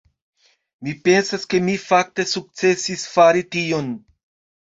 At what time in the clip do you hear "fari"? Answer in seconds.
3.17-3.45